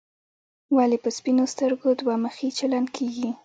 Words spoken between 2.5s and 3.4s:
چلن کېږي.